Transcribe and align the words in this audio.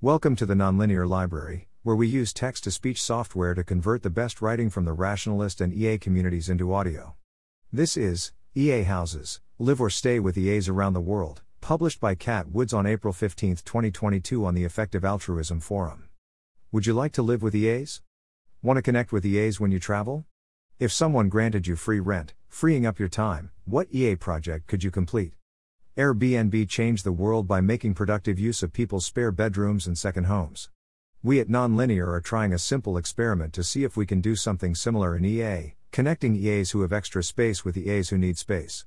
Welcome 0.00 0.36
to 0.36 0.46
the 0.46 0.54
Nonlinear 0.54 1.08
Library, 1.08 1.66
where 1.82 1.96
we 1.96 2.06
use 2.06 2.32
text 2.32 2.62
to 2.62 2.70
speech 2.70 3.02
software 3.02 3.52
to 3.54 3.64
convert 3.64 4.04
the 4.04 4.10
best 4.10 4.40
writing 4.40 4.70
from 4.70 4.84
the 4.84 4.92
rationalist 4.92 5.60
and 5.60 5.74
EA 5.74 5.98
communities 5.98 6.48
into 6.48 6.72
audio. 6.72 7.16
This 7.72 7.96
is 7.96 8.30
EA 8.54 8.84
Houses 8.84 9.40
Live 9.58 9.80
or 9.80 9.90
Stay 9.90 10.20
with 10.20 10.38
EAs 10.38 10.68
Around 10.68 10.92
the 10.92 11.00
World, 11.00 11.42
published 11.60 11.98
by 11.98 12.14
Kat 12.14 12.48
Woods 12.48 12.72
on 12.72 12.86
April 12.86 13.12
15, 13.12 13.56
2022, 13.56 14.46
on 14.46 14.54
the 14.54 14.62
Effective 14.62 15.04
Altruism 15.04 15.58
Forum. 15.58 16.08
Would 16.70 16.86
you 16.86 16.94
like 16.94 17.10
to 17.14 17.22
live 17.22 17.42
with 17.42 17.56
EAs? 17.56 18.00
Want 18.62 18.76
to 18.76 18.82
connect 18.82 19.10
with 19.10 19.26
EAs 19.26 19.58
when 19.58 19.72
you 19.72 19.80
travel? 19.80 20.26
If 20.78 20.92
someone 20.92 21.28
granted 21.28 21.66
you 21.66 21.74
free 21.74 21.98
rent, 21.98 22.34
freeing 22.46 22.86
up 22.86 23.00
your 23.00 23.08
time, 23.08 23.50
what 23.64 23.88
EA 23.90 24.14
project 24.14 24.68
could 24.68 24.84
you 24.84 24.92
complete? 24.92 25.32
Airbnb 25.98 26.68
changed 26.68 27.02
the 27.02 27.10
world 27.10 27.48
by 27.48 27.60
making 27.60 27.92
productive 27.92 28.38
use 28.38 28.62
of 28.62 28.72
people's 28.72 29.04
spare 29.04 29.32
bedrooms 29.32 29.88
and 29.88 29.98
second 29.98 30.24
homes. 30.24 30.70
We 31.24 31.40
at 31.40 31.48
Nonlinear 31.48 32.06
are 32.06 32.20
trying 32.20 32.52
a 32.52 32.58
simple 32.60 32.96
experiment 32.96 33.52
to 33.54 33.64
see 33.64 33.82
if 33.82 33.96
we 33.96 34.06
can 34.06 34.20
do 34.20 34.36
something 34.36 34.76
similar 34.76 35.16
in 35.16 35.24
EA, 35.24 35.74
connecting 35.90 36.36
EAs 36.36 36.70
who 36.70 36.82
have 36.82 36.92
extra 36.92 37.24
space 37.24 37.64
with 37.64 37.76
EAs 37.76 38.10
who 38.10 38.16
need 38.16 38.38
space. 38.38 38.86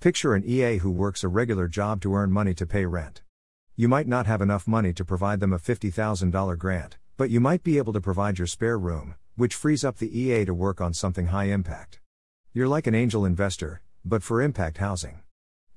Picture 0.00 0.32
an 0.32 0.44
EA 0.46 0.78
who 0.78 0.90
works 0.90 1.22
a 1.22 1.28
regular 1.28 1.68
job 1.68 2.00
to 2.00 2.14
earn 2.14 2.32
money 2.32 2.54
to 2.54 2.64
pay 2.64 2.86
rent. 2.86 3.20
You 3.76 3.88
might 3.88 4.08
not 4.08 4.24
have 4.24 4.40
enough 4.40 4.66
money 4.66 4.94
to 4.94 5.04
provide 5.04 5.40
them 5.40 5.52
a 5.52 5.58
$50,000 5.58 6.56
grant, 6.56 6.96
but 7.18 7.28
you 7.28 7.38
might 7.38 7.64
be 7.64 7.76
able 7.76 7.92
to 7.92 8.00
provide 8.00 8.38
your 8.38 8.46
spare 8.46 8.78
room, 8.78 9.14
which 9.36 9.54
frees 9.54 9.84
up 9.84 9.98
the 9.98 10.18
EA 10.18 10.46
to 10.46 10.54
work 10.54 10.80
on 10.80 10.94
something 10.94 11.26
high 11.26 11.52
impact. 11.52 12.00
You're 12.54 12.66
like 12.66 12.86
an 12.86 12.94
angel 12.94 13.26
investor, 13.26 13.82
but 14.06 14.22
for 14.22 14.40
impact 14.40 14.78
housing. 14.78 15.20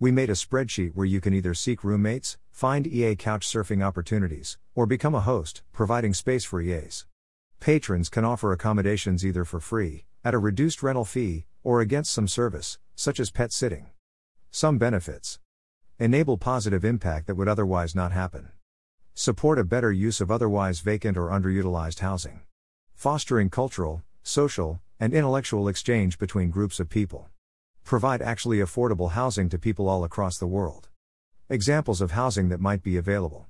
We 0.01 0.11
made 0.11 0.29
a 0.29 0.33
spreadsheet 0.33 0.95
where 0.95 1.05
you 1.05 1.19
can 1.19 1.33
either 1.33 1.53
seek 1.53 1.83
roommates, 1.83 2.37
find 2.51 2.87
EA 2.87 3.17
couch 3.17 3.45
surfing 3.45 3.83
opportunities, 3.83 4.57
or 4.73 4.85
become 4.85 5.13
a 5.13 5.19
host, 5.19 5.61
providing 5.73 6.13
space 6.13 6.45
for 6.45 6.61
EAs. 6.61 7.05
Patrons 7.59 8.07
can 8.07 8.23
offer 8.23 8.53
accommodations 8.53 9.25
either 9.25 9.43
for 9.43 9.59
free, 9.59 10.05
at 10.23 10.33
a 10.33 10.37
reduced 10.37 10.81
rental 10.81 11.03
fee, 11.03 11.47
or 11.65 11.81
against 11.81 12.13
some 12.13 12.29
service, 12.29 12.79
such 12.95 13.19
as 13.19 13.29
pet 13.29 13.51
sitting. 13.51 13.87
Some 14.51 14.77
benefits 14.77 15.37
enable 15.99 16.37
positive 16.37 16.85
impact 16.85 17.27
that 17.27 17.35
would 17.35 17.49
otherwise 17.49 17.93
not 17.93 18.13
happen, 18.13 18.53
support 19.13 19.59
a 19.59 19.65
better 19.65 19.91
use 19.91 20.21
of 20.21 20.31
otherwise 20.31 20.79
vacant 20.79 21.17
or 21.17 21.27
underutilized 21.27 21.99
housing, 21.99 22.39
fostering 22.95 23.49
cultural, 23.49 24.01
social, 24.23 24.79
and 24.97 25.13
intellectual 25.13 25.67
exchange 25.67 26.17
between 26.17 26.49
groups 26.49 26.79
of 26.79 26.87
people 26.87 27.29
provide 27.89 28.21
actually 28.21 28.59
affordable 28.59 29.13
housing 29.13 29.49
to 29.49 29.57
people 29.57 29.89
all 29.89 30.03
across 30.03 30.37
the 30.37 30.45
world. 30.45 30.89
Examples 31.49 32.01
of 32.01 32.11
housing 32.11 32.49
that 32.49 32.59
might 32.59 32.83
be 32.83 32.97
available 32.97 33.47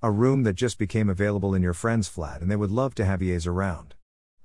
a 0.00 0.10
room 0.10 0.44
that 0.44 0.52
just 0.52 0.78
became 0.78 1.08
available 1.08 1.52
in 1.52 1.62
your 1.62 1.72
friend's 1.72 2.06
flat 2.06 2.40
and 2.40 2.48
they 2.48 2.54
would 2.54 2.70
love 2.70 2.94
to 2.94 3.04
have 3.04 3.20
EAs 3.20 3.44
around. 3.44 3.96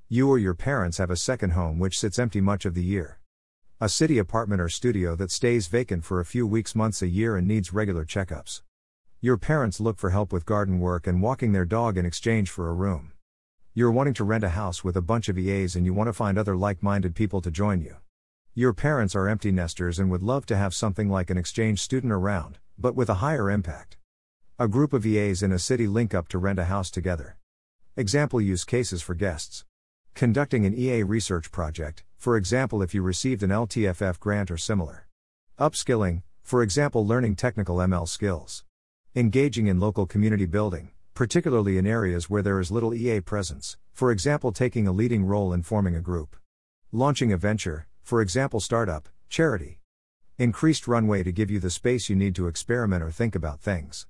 You 0.10 0.28
or 0.28 0.40
your 0.40 0.56
parents 0.56 0.98
have 0.98 1.12
a 1.12 1.16
second 1.16 1.52
home 1.52 1.78
which 1.78 2.00
sits 2.00 2.18
empty 2.18 2.42
much 2.42 2.66
of 2.66 2.74
the 2.74 2.84
year. 2.84 3.20
A 3.80 3.90
city 3.90 4.18
apartment 4.18 4.60
or 4.60 4.70
studio 4.70 5.16
that 5.16 5.30
stays 5.30 5.68
vacant 5.68 6.04
for 6.04 6.20
a 6.20 6.26
few 6.26 6.48
weeks, 6.48 6.74
months, 6.74 7.04
a 7.04 7.08
year 7.08 7.38
and 7.38 7.48
needs 7.48 7.72
regular 7.72 8.06
checkups. 8.06 8.64
Your 9.22 9.38
parents 9.38 9.80
look 9.80 10.00
for 10.00 10.10
help 10.10 10.34
with 10.34 10.48
garden 10.48 10.80
work 10.80 11.06
and 11.06 11.22
walking 11.22 11.52
their 11.52 11.66
dog 11.66 11.96
in 11.96 12.08
exchange 12.08 12.50
for 12.50 12.70
a 12.70 12.74
room. 12.74 13.12
You're 13.76 13.92
wanting 13.92 14.16
to 14.16 14.24
rent 14.24 14.44
a 14.44 14.50
house 14.50 14.84
with 14.84 14.98
a 14.98 15.02
bunch 15.02 15.30
of 15.30 15.38
EAs 15.38 15.76
and 15.76 15.86
you 15.86 15.94
want 15.94 16.08
to 16.08 16.14
find 16.14 16.40
other 16.40 16.56
like 16.56 16.82
minded 16.82 17.14
people 17.14 17.40
to 17.42 17.52
join 17.52 17.82
you. 17.82 17.98
Your 18.60 18.74
parents 18.74 19.16
are 19.16 19.30
empty 19.30 19.52
nesters 19.52 20.00
and 20.00 20.10
would 20.10 20.24
love 20.24 20.48
to 20.48 20.58
have 20.58 20.74
something 20.74 21.12
like 21.12 21.30
an 21.30 21.38
exchange 21.38 21.80
student 21.80 22.12
around, 22.12 22.58
but 22.76 22.96
with 22.96 23.08
a 23.08 23.22
higher 23.22 23.52
impact. 23.52 23.98
A 24.58 24.68
group 24.68 24.94
of 24.94 25.06
EAs 25.06 25.44
in 25.44 25.52
a 25.52 25.60
city 25.60 25.86
link 25.86 26.16
up 26.16 26.28
to 26.30 26.40
rent 26.40 26.58
a 26.58 26.64
house 26.64 26.90
together. 26.90 27.38
Example 27.96 28.42
use 28.42 28.64
cases 28.64 29.04
for 29.04 29.14
guests. 29.14 29.64
Conducting 30.16 30.66
an 30.66 30.74
EA 30.74 31.04
research 31.04 31.52
project, 31.52 32.04
for 32.18 32.36
example, 32.36 32.82
if 32.82 32.96
you 32.96 33.04
received 33.04 33.44
an 33.44 33.52
LTFF 33.52 34.20
grant 34.20 34.50
or 34.50 34.58
similar. 34.58 35.08
Upskilling, 35.60 36.24
for 36.42 36.64
example, 36.64 37.06
learning 37.06 37.36
technical 37.36 37.78
ML 37.78 38.08
skills. 38.08 38.64
Engaging 39.16 39.68
in 39.68 39.80
local 39.80 40.08
community 40.08 40.48
building, 40.48 40.90
particularly 41.14 41.78
in 41.78 41.86
areas 41.86 42.28
where 42.28 42.42
there 42.42 42.60
is 42.60 42.72
little 42.72 42.96
EA 42.96 43.22
presence, 43.22 43.78
for 43.94 44.10
example, 44.10 44.52
taking 44.52 44.88
a 44.88 44.92
leading 44.92 45.26
role 45.26 45.54
in 45.54 45.62
forming 45.62 45.96
a 45.96 46.02
group. 46.02 46.36
Launching 46.92 47.32
a 47.32 47.38
venture, 47.38 47.86
for 48.08 48.22
example, 48.22 48.62
startup, 48.62 49.10
charity. 49.28 49.82
Increased 50.38 50.88
runway 50.88 51.24
to 51.24 51.32
give 51.34 51.52
you 51.52 51.60
the 51.60 51.70
space 51.70 52.08
you 52.08 52.16
need 52.16 52.36
to 52.36 52.48
experiment 52.48 53.04
or 53.04 53.12
think 53.12 53.36
about 53.36 53.60
things. 53.60 54.08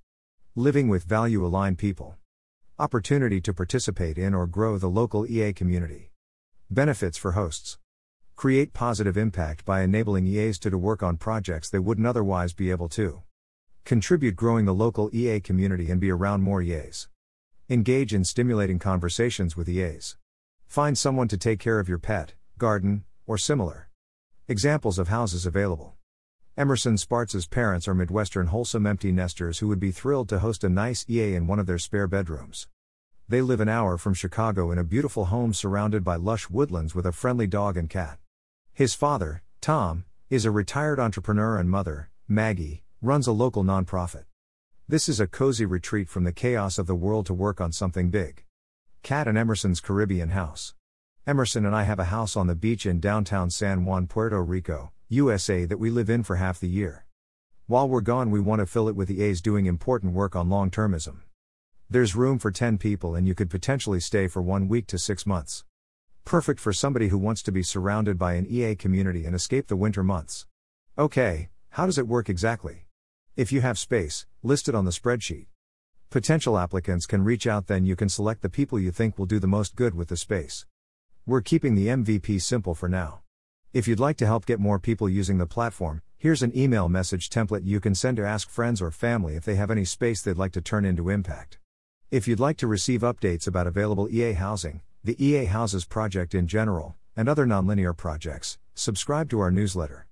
Living 0.56 0.88
with 0.88 1.04
value 1.04 1.44
aligned 1.44 1.80
people. 1.80 2.16
Opportunity 2.78 3.42
to 3.42 3.56
participate 3.56 4.20
in 4.20 4.36
or 4.36 4.46
grow 4.46 4.78
the 4.78 4.88
local 4.88 5.26
EA 5.26 5.52
community. 5.52 6.12
Benefits 6.70 7.18
for 7.18 7.32
hosts. 7.32 7.80
Create 8.36 8.72
positive 8.72 9.18
impact 9.18 9.66
by 9.66 9.82
enabling 9.82 10.28
EAs 10.28 10.60
to, 10.60 10.70
to 10.70 10.78
work 10.78 11.02
on 11.02 11.18
projects 11.18 11.68
they 11.68 11.80
wouldn't 11.80 12.06
otherwise 12.06 12.54
be 12.54 12.70
able 12.70 12.90
to. 12.90 13.24
Contribute 13.84 14.36
growing 14.36 14.66
the 14.66 14.76
local 14.76 15.10
EA 15.12 15.40
community 15.40 15.90
and 15.90 16.00
be 16.00 16.12
around 16.12 16.44
more 16.44 16.62
EAs. 16.62 17.08
Engage 17.68 18.14
in 18.14 18.24
stimulating 18.24 18.78
conversations 18.78 19.58
with 19.58 19.68
EAs. 19.68 20.18
Find 20.68 20.96
someone 20.96 21.28
to 21.30 21.38
take 21.38 21.60
care 21.60 21.80
of 21.80 21.90
your 21.90 21.98
pet, 21.98 22.36
garden, 22.60 23.04
or 23.26 23.40
similar. 23.40 23.87
Examples 24.50 24.98
of 24.98 25.10
houses 25.10 25.46
available. 25.46 25.96
Emerson 26.56 26.96
Spartz's 26.96 27.46
parents 27.46 27.86
are 27.86 27.94
Midwestern 27.94 28.48
wholesome 28.48 28.88
empty 28.88 29.12
nesters 29.12 29.60
who 29.60 29.68
would 29.68 29.78
be 29.78 29.92
thrilled 29.92 30.30
to 30.30 30.40
host 30.40 30.64
a 30.64 30.70
nice 30.70 31.06
EA 31.10 31.36
in 31.36 31.48
one 31.48 31.60
of 31.60 31.66
their 31.66 31.78
spare 31.78 32.08
bedrooms. 32.08 32.66
They 33.28 33.42
live 33.42 33.60
an 33.60 33.68
hour 33.68 33.98
from 33.98 34.14
Chicago 34.14 34.72
in 34.72 34.78
a 34.78 34.86
beautiful 34.86 35.26
home 35.26 35.54
surrounded 35.54 36.06
by 36.06 36.16
lush 36.16 36.50
woodlands 36.50 36.96
with 36.96 37.06
a 37.06 37.12
friendly 37.12 37.46
dog 37.46 37.76
and 37.76 37.90
cat. 37.90 38.20
His 38.74 38.94
father, 38.94 39.44
Tom, 39.60 40.06
is 40.30 40.46
a 40.46 40.52
retired 40.52 40.98
entrepreneur 40.98 41.58
and 41.58 41.70
mother, 41.70 42.10
Maggie, 42.26 42.84
runs 43.02 43.28
a 43.28 43.34
local 43.34 43.66
nonprofit. 43.66 44.24
This 44.88 45.10
is 45.10 45.20
a 45.20 45.28
cozy 45.28 45.66
retreat 45.66 46.08
from 46.08 46.24
the 46.24 46.32
chaos 46.32 46.78
of 46.78 46.88
the 46.88 46.96
world 46.96 47.26
to 47.26 47.34
work 47.34 47.60
on 47.60 47.74
something 47.74 48.12
big. 48.12 48.46
Kat 49.04 49.28
and 49.28 49.38
Emerson's 49.38 49.82
Caribbean 49.82 50.30
house. 50.30 50.74
Emerson 51.28 51.66
and 51.66 51.76
I 51.76 51.84
have 51.84 52.00
a 52.00 52.06
house 52.06 52.38
on 52.38 52.48
the 52.48 52.56
beach 52.56 52.86
in 52.86 53.02
downtown 53.02 53.50
San 53.50 53.84
Juan, 53.84 54.08
Puerto 54.08 54.42
Rico, 54.42 54.94
USA 55.10 55.66
that 55.66 55.78
we 55.78 55.90
live 55.90 56.10
in 56.10 56.24
for 56.24 56.38
half 56.38 56.58
the 56.58 56.70
year. 56.70 57.06
While 57.66 57.90
we're 57.90 58.00
gone, 58.00 58.32
we 58.32 58.40
want 58.40 58.62
to 58.62 58.66
fill 58.66 58.88
it 58.88 58.96
with 58.96 59.12
EAs 59.12 59.42
doing 59.42 59.66
important 59.66 60.14
work 60.14 60.38
on 60.38 60.50
long 60.50 60.72
termism. 60.72 61.24
There's 61.90 62.16
room 62.16 62.40
for 62.40 62.50
10 62.50 62.78
people, 62.78 63.14
and 63.14 63.28
you 63.28 63.36
could 63.36 63.50
potentially 63.50 64.00
stay 64.00 64.30
for 64.30 64.42
one 64.42 64.70
week 64.70 64.88
to 64.88 64.98
six 64.98 65.26
months. 65.26 65.66
Perfect 66.24 66.62
for 66.62 66.72
somebody 66.72 67.10
who 67.10 67.18
wants 67.18 67.44
to 67.44 67.52
be 67.52 67.62
surrounded 67.62 68.18
by 68.18 68.36
an 68.36 68.48
EA 68.50 68.78
community 68.78 69.26
and 69.26 69.36
escape 69.36 69.68
the 69.68 69.76
winter 69.76 70.06
months. 70.06 70.46
Okay, 70.98 71.50
how 71.72 71.86
does 71.86 71.98
it 71.98 72.08
work 72.08 72.30
exactly? 72.30 72.86
If 73.36 73.52
you 73.52 73.60
have 73.60 73.78
space, 73.78 74.26
listed 74.44 74.76
on 74.76 74.86
the 74.86 74.92
spreadsheet. 74.92 75.48
Potential 76.10 76.58
applicants 76.58 77.06
can 77.06 77.26
reach 77.26 77.46
out, 77.46 77.68
then 77.68 77.86
you 77.86 77.98
can 77.98 78.08
select 78.08 78.42
the 78.42 78.50
people 78.50 78.80
you 78.80 78.92
think 78.92 79.20
will 79.20 79.26
do 79.26 79.40
the 79.40 79.46
most 79.46 79.76
good 79.76 79.94
with 79.94 80.08
the 80.08 80.16
space. 80.16 80.66
We're 81.28 81.42
keeping 81.42 81.76
the 81.76 81.88
MVP 81.88 82.42
simple 82.42 82.74
for 82.74 82.88
now. 82.88 83.20
If 83.74 83.86
you'd 83.86 84.00
like 84.00 84.16
to 84.16 84.26
help 84.26 84.46
get 84.46 84.62
more 84.62 84.80
people 84.80 85.10
using 85.10 85.40
the 85.40 85.46
platform, 85.46 86.02
here's 86.18 86.42
an 86.42 86.58
email 86.58 86.88
message 86.88 87.30
template 87.30 87.66
you 87.66 87.82
can 87.82 87.96
send 87.96 88.16
to 88.16 88.26
ask 88.26 88.50
friends 88.50 88.82
or 88.82 88.92
family 88.92 89.36
if 89.36 89.44
they 89.44 89.56
have 89.56 89.70
any 89.70 89.84
space 89.84 90.22
they'd 90.22 90.38
like 90.38 90.54
to 90.54 90.62
turn 90.62 90.86
into 90.86 91.10
impact. 91.10 91.58
If 92.12 92.30
you'd 92.30 92.40
like 92.40 92.56
to 92.60 92.68
receive 92.68 93.02
updates 93.02 93.46
about 93.46 93.68
available 93.68 94.08
EA 94.10 94.32
housing, 94.32 94.80
the 95.04 95.22
EA 95.22 95.48
Houses 95.48 95.84
project 95.84 96.34
in 96.34 96.48
general, 96.48 96.96
and 97.18 97.28
other 97.28 97.46
nonlinear 97.46 97.96
projects, 97.96 98.58
subscribe 98.74 99.30
to 99.32 99.42
our 99.42 99.52
newsletter. 99.52 100.08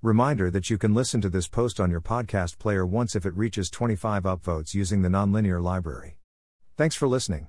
Reminder 0.00 0.50
that 0.50 0.70
you 0.70 0.78
can 0.78 0.94
listen 0.94 1.20
to 1.20 1.28
this 1.28 1.46
post 1.46 1.78
on 1.78 1.90
your 1.90 2.00
podcast 2.00 2.56
player 2.56 2.86
once 2.86 3.14
if 3.14 3.26
it 3.26 3.36
reaches 3.36 3.68
25 3.68 4.22
upvotes 4.22 4.72
using 4.72 5.02
the 5.02 5.10
nonlinear 5.10 5.62
library. 5.62 6.16
Thanks 6.78 6.96
for 6.96 7.06
listening. 7.06 7.48